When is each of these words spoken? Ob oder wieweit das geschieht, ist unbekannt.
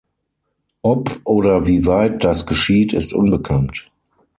Ob 0.81 1.21
oder 1.25 1.67
wieweit 1.67 2.23
das 2.23 2.47
geschieht, 2.47 2.91
ist 2.91 3.13
unbekannt. 3.13 3.85